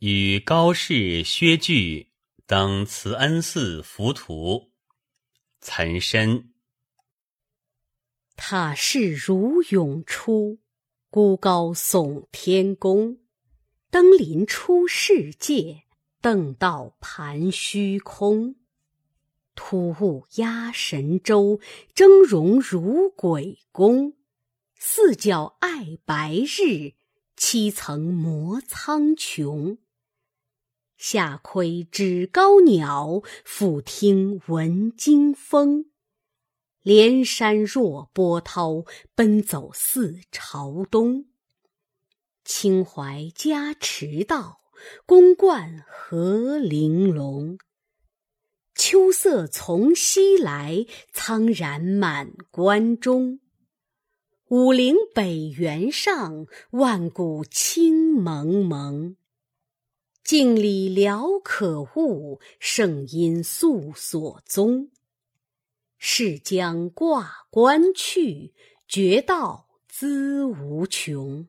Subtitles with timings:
[0.00, 2.08] 与高士、薛据
[2.46, 4.70] 登慈恩寺浮屠。
[5.60, 6.50] 岑参。
[8.36, 10.58] 塔势如涌出，
[11.08, 13.18] 孤高耸天宫。
[13.90, 15.84] 登临出世界，
[16.20, 18.56] 登道盘虚空。
[19.54, 21.60] 突兀压神州，
[21.94, 24.14] 峥嵘如鬼宫。
[24.76, 26.94] 四角爱白日，
[27.36, 29.78] 七层摩苍穹。
[31.06, 35.84] 下窥知高鸟，俯听闻惊风。
[36.80, 41.26] 连山若波涛，奔走似朝东。
[42.42, 44.62] 清淮加驰道，
[45.04, 47.58] 宫观何玲珑。
[48.74, 53.40] 秋色从西来，苍然满关中。
[54.48, 59.16] 武陵北原上，万古青蒙蒙。
[60.24, 64.88] 镜里寥可悟，圣因素所踪。
[65.98, 68.54] 是将挂冠去，
[68.88, 71.46] 绝道资无穷。